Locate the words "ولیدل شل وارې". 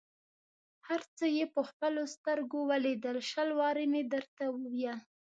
2.71-3.85